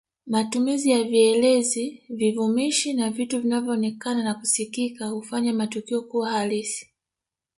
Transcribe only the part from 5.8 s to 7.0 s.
kuwa halisi